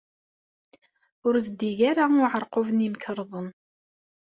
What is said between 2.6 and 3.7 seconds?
n yemkerḍen.